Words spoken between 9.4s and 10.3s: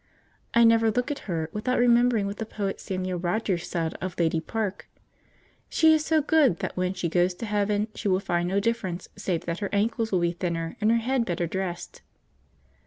that her ankles will